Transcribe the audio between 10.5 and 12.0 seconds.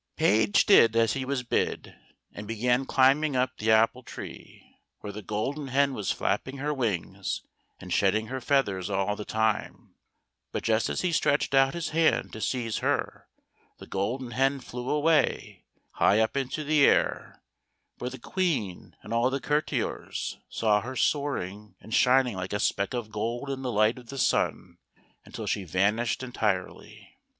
but just as he stretched out his